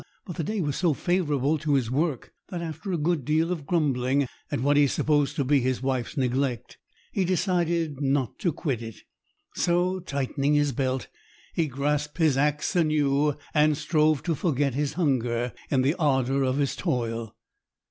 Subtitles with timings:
[0.25, 3.67] But the day was so favourable to his work that, after a good deal of
[3.67, 6.79] grumbling at what he supposed to be his wife's neglect,
[7.11, 8.95] he decided not to quit it.
[9.53, 11.07] So, tightening his belt,
[11.53, 16.57] he grasped his axe anew and strove to forget his hunger in the ardour of
[16.57, 17.35] his toil.